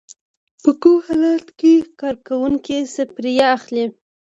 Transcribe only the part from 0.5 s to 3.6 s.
په کوم حالت کې کارکوونکی سفریه